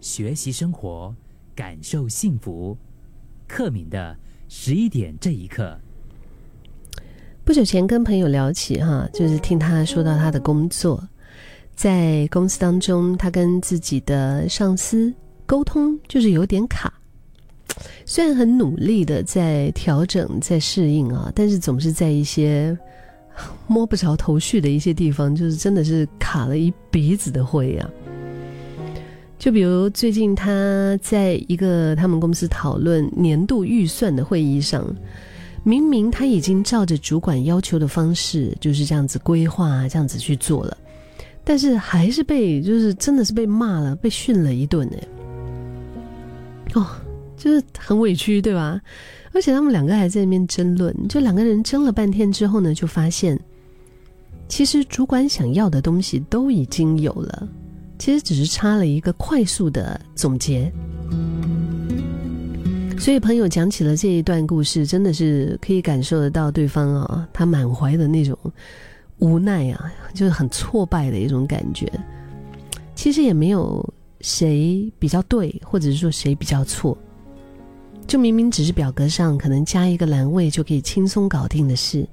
[0.00, 1.14] 学习生活，
[1.54, 2.76] 感受幸福。
[3.46, 4.16] 克敏的
[4.48, 5.78] 十一点这一刻。
[7.44, 11.06] 不久前跟朋友聊起哈，就是听他说到他的工作，
[11.74, 15.12] 在公司当中，他跟自己的上司
[15.44, 16.92] 沟通就是有点卡。
[18.06, 22.76] 虽然很努力的在调整、在适应啊，但是总是在一些
[23.66, 27.90] 摸不着头绪的一些地方，就是真的是卡了一鼻子的灰啊。
[29.40, 34.94] 就比如最近他在一个他们公司讨论年度预算的会议上，
[35.64, 40.76] 明明他已经照着主管要求的方式就是这样子规划、这样子去做了，
[41.42, 44.96] 但是还是被就是真的是被骂了、被训了一顿呢。
[46.74, 46.86] 哦，
[47.34, 48.78] 就是很委屈，对吧？
[49.32, 53.40] 而且他们两个还在那边争论，就两个人争了半天之后呢，就发现
[54.48, 57.48] 其实主管想要的东西都已经有了。
[58.00, 60.72] 其实只是差了一个快速的总结，
[62.98, 68.36] 所以朋友讲起了这一段故事，真的是可以感受得到对方啊，他满怀的那种
[69.18, 71.86] 无奈啊，就是很挫败的一种感觉。
[72.94, 73.86] 其实也没有
[74.22, 76.96] 谁比较对，或者是说谁比较错，
[78.06, 82.08] 就明明只是表格上可能加一个栏位就可以轻松搞定的事，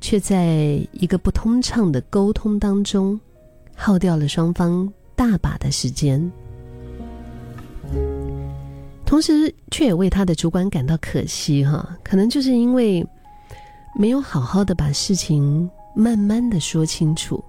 [0.00, 3.18] 却在一个不通畅的沟通当中，
[3.74, 4.88] 耗掉了双方。
[5.16, 6.30] 大把的时间，
[9.06, 11.96] 同时却也为他的主管感到可惜哈。
[12.02, 13.06] 可能就是因为
[13.96, 17.42] 没有好好的把事情慢慢的说清楚，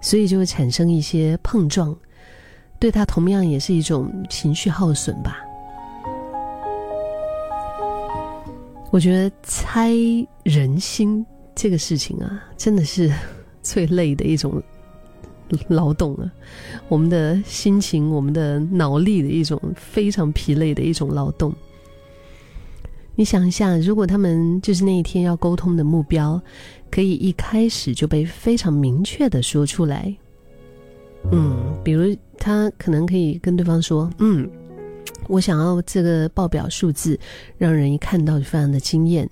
[0.00, 1.96] 所以就会产生一些碰撞，
[2.78, 5.38] 对他同样也是一种情绪耗损吧。
[8.90, 9.92] 我觉得猜
[10.42, 13.12] 人心这个事情啊，真的是
[13.62, 14.62] 最累的一种。
[15.68, 16.30] 劳动啊，
[16.88, 21.54] 我们的心情、我们的脑力的一种非常疲累的一种劳动。
[23.14, 26.38] 你想一下，如果他们就是那一天要沟通的目标，
[26.90, 30.14] 可以一开始就被非常明确的说出来。
[31.32, 34.46] 嗯，比如他可能可以跟对方说：“嗯，
[35.28, 37.18] 我想要这个报表数字
[37.56, 39.28] 让人一看到就非常的惊艳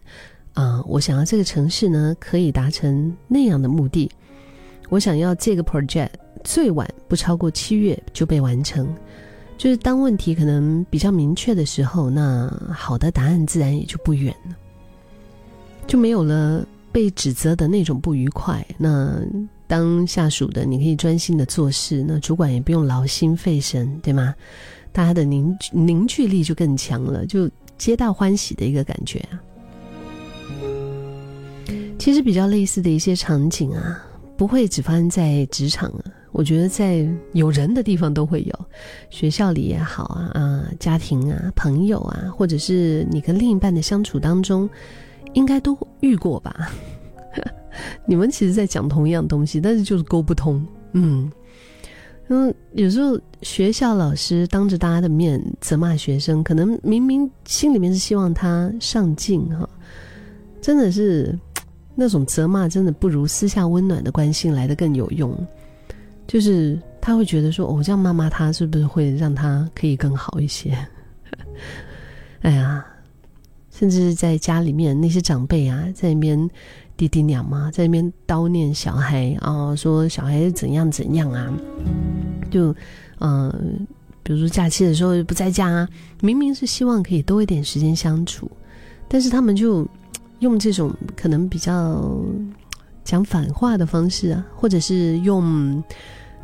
[0.55, 0.83] 啊！
[0.89, 4.11] 我想要这个城市呢可以达成那样的目的。”
[4.91, 6.11] 我想要这个 project
[6.45, 8.87] 最晚不超过七月就被完成，
[9.57, 14.55] 就是当问题可能比较明确的时候，那好的答案自然也就不远了，
[15.87, 18.65] 就没有了被指责的那种不愉快。
[18.77, 19.21] 那
[19.67, 24.35] 当下属的你可以专心的做事，那主管也不用劳心费神，对吗？
[24.93, 29.41] 大家的凝凝聚力就更强了，就皆大欢喜的一个感觉啊。
[31.99, 34.05] 其实比较类似的一些场景啊。
[34.37, 38.67] 不会只发生在职场啊，我觉得在有人的地方都会有，
[39.11, 44.69] 学校里也好啊，啊，家庭啊，朋友啊，或者是你跟另一半的相处当中，
[45.35, 46.71] 应该都遇过吧？
[48.07, 50.67] 你们其实在讲同样东西，但是就是沟不通。
[50.93, 51.31] 嗯，
[52.29, 59.69] 嗯，有时候学校老师当着大家的面责骂学生，可能明明心里面是希望他上进哈，
[60.61, 61.39] 真的是。
[61.95, 65.33] 那种责骂真的不如私下温暖的关心来的更有用，
[66.27, 70.77] 就是他会觉得说，我这样骂骂他，是不是会让他可以更好一些？
[72.43, 72.85] 哎呀，
[73.71, 76.51] 甚至是在家里面那些长辈啊，在那边
[76.97, 81.53] 爹爹娘妈在那边叨念小孩啊，说小孩怎样怎样啊，
[82.51, 82.75] 就
[83.21, 83.87] 嗯，
[84.23, 85.89] 比如说假期的时候不在家，
[86.21, 88.51] 明明是希望可以多一点时间相处，
[89.07, 89.87] 但是他们就。
[90.41, 92.15] 用这种可能比较
[93.05, 95.83] 讲反话的方式啊，或者是用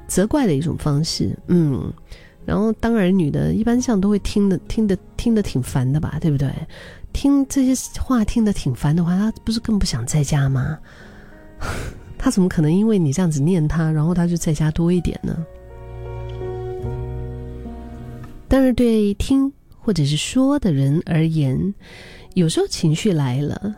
[0.08, 1.92] 责怪的一种方式，嗯，
[2.44, 6.50] 然后当儿女的，一般上都会听的，听的听的挺烦的吧，对不对？
[7.12, 10.78] 听这些话听得挺烦的话，他不是更不想在家吗？
[12.16, 15.36] 他怎么可能因为你这样子念他，然后他就在家多一点呢？
[18.46, 21.74] 但是对听或者是说的人而言，
[22.34, 23.74] 有时候情绪来了。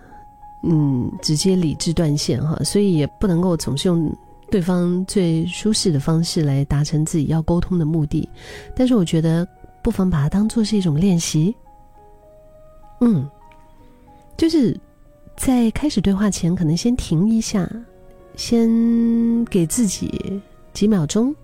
[0.62, 4.14] 嗯，直接理智断线哈，所以也不能够总是用
[4.50, 8.28] 对方最舒适的方式来达成自己要沟通的目的。
[8.76, 9.46] 但是我觉得
[9.82, 11.54] 不妨把它当做是一种练习。
[13.00, 13.28] 嗯，
[14.36, 14.78] 就是
[15.36, 17.68] 在开始对话前，可能先停一下，
[18.36, 20.40] 先给自己
[20.72, 21.34] 几秒钟。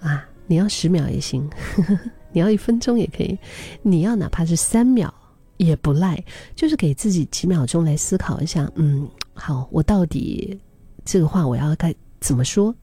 [0.00, 1.98] 啊，你要十秒也行，呵 呵
[2.32, 3.38] 你要一分钟也可以，
[3.80, 5.12] 你要哪怕是三秒。
[5.56, 6.22] 也不赖，
[6.54, 8.70] 就是给自己几秒钟来思考一下。
[8.74, 10.58] 嗯，好，我到底
[11.04, 12.74] 这个话我要该怎么说？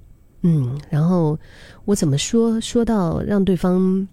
[0.42, 1.38] 嗯，然后
[1.86, 4.08] 我怎么说说到让对方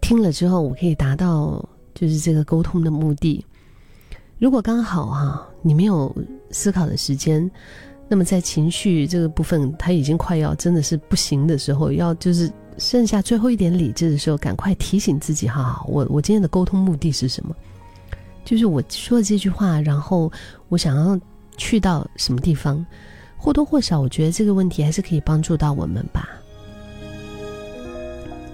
[0.00, 3.44] 听了之后，我可以达到就是这个沟通的目的。
[4.38, 6.14] 如果刚好哈，你没有
[6.50, 7.48] 思考的时间，
[8.08, 17.54] 那么在情绪这个部分，他已经快要真的是不行的时候，要就是剩下最后一点理智的时候，赶快提醒自己哈，我我今天的沟通目的是什么？
[18.44, 20.30] 就是我说的这句话，然后
[20.68, 21.18] 我想要
[21.56, 22.84] 去到什么地方？
[23.36, 26.28] 或多或少，我觉得这个问题还是可以帮助到我们吧。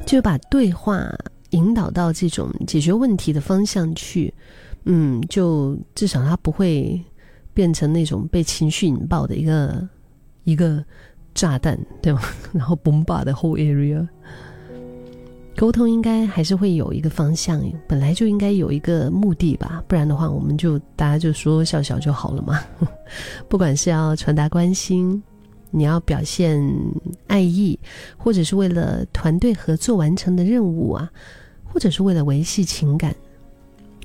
[0.06, 1.06] 就把对话
[1.50, 4.32] 引导到这种解决问题的方向去，
[4.84, 6.98] 嗯，就至少它不会
[7.52, 9.86] 变成那种被情绪引爆的一个
[10.44, 10.82] 一个
[11.38, 12.20] 炸弹，对吗？
[12.52, 14.04] 然后崩爆的 whole area。
[15.56, 22.60] 沟通应该还是会有一个方向，本来就应该有一个目的吧，不然的话，我们就大家就说笑笑就好了嘛。
[23.48, 25.22] 不管是要传达关心，
[25.70, 26.60] 你要表现
[27.28, 27.78] 爱意，
[28.16, 31.08] 或者是为了团队合作完成的任务啊，
[31.64, 33.14] 或者是为了维系情感，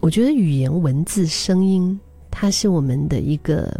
[0.01, 1.99] 我觉得语言、文字、声音，
[2.31, 3.71] 它是我们的一个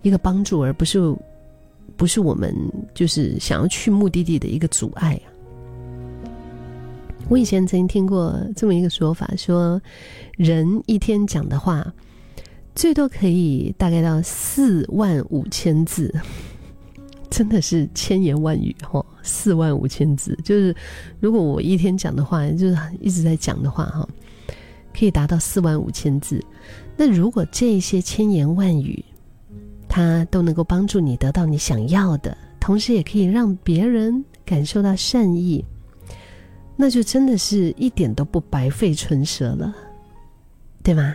[0.00, 1.14] 一个帮助，而不是
[1.96, 2.54] 不是我们
[2.94, 5.26] 就是想要去目的地的一个阻碍啊。
[7.28, 9.80] 我以前曾经听过这么一个说法，说
[10.36, 11.90] 人一天讲的话
[12.74, 16.12] 最多可以大概到四万五千字，
[17.30, 20.74] 真的是千言万语哈，四万五千字，就是
[21.18, 24.06] 如果我一天讲的话，就是一直在讲的话哈，
[24.92, 26.44] 可以达到四万五千字。
[26.96, 29.02] 那如果这些千言万语，
[29.96, 35.64] 它都能够帮助你得到你想要的，同时也可以让别人感受到善意。
[36.74, 39.72] 那就真的是一点都不白费唇舌了，
[40.82, 41.14] 对吗？